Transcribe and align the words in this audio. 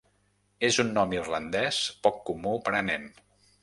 És 0.69 0.79
un 0.85 0.89
nom 0.95 1.13
irlandès 1.19 1.85
poc 2.09 2.21
comú 2.31 2.59
per 2.67 2.79
a 2.83 2.85
nen. 2.93 3.11